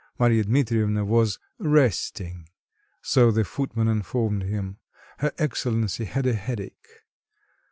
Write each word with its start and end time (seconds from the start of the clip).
Marya 0.17 0.43
Dmitrievna 0.45 1.05
was 1.05 1.37
"resting," 1.59 2.49
so 3.03 3.29
the 3.29 3.43
footman 3.43 3.87
informed 3.87 4.41
him; 4.41 4.79
her 5.19 5.31
excellency 5.37 6.05
had 6.05 6.25
a 6.25 6.33
headache. 6.33 6.87